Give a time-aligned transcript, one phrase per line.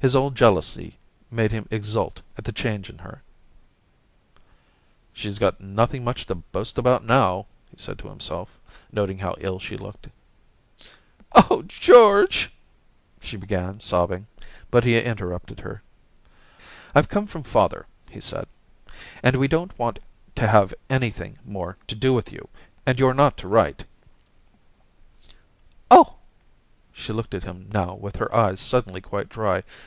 [0.00, 0.98] His old jealousy
[1.30, 3.20] made him exult at the change in hen
[5.14, 8.60] 'She's got nothing much to boast about now,' he said to himself,
[8.92, 10.08] noting how ill she looked.
[10.76, 12.52] * Oh, George!
[12.88, 13.20] *...
[13.22, 14.26] she began, sobbing;
[14.70, 15.80] but he interrupted her.
[16.38, 18.46] * I've come from father,' he said,
[18.86, 20.00] * and we don't want
[20.34, 22.50] to have anything more to do with you,
[22.84, 23.86] and you're not to write.'
[25.28, 26.16] * Oh!'
[26.96, 29.62] She looked at him now with her eyes suddenly quite dry.